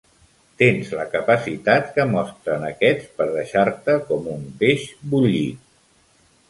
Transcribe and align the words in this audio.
Tens 0.61 0.87
la 0.99 1.03
capacitat 1.11 1.91
que 1.97 2.05
mostren 2.15 2.65
aquests 2.71 3.13
per 3.21 3.29
deixar-te 3.37 3.97
com 4.11 4.35
un 4.39 4.45
peix 4.65 4.93
bullit. 5.15 5.75